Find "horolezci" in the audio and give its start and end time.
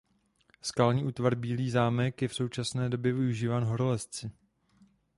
3.63-4.31